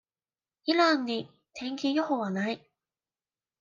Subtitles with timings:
[0.65, 2.67] イランに、天気予報は無い。